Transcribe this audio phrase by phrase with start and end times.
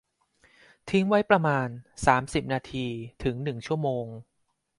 [0.89, 1.67] ทิ้งไว้ประมาณ
[2.05, 2.87] สามสิบ นาที
[3.23, 4.05] ถึง หนึ่ง ชั่วโมง